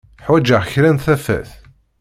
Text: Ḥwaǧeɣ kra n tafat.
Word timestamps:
Ḥwaǧeɣ 0.25 0.63
kra 0.71 0.89
n 0.91 0.97
tafat. 1.05 1.51